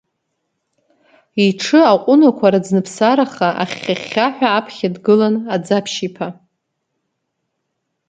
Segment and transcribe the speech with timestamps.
[1.45, 6.27] Иҽы аҟәынақәа раӡныԥсараха, ахьхьа-хьхьаҳәа аԥхьа дгылан Аӡаԥшь-иԥа.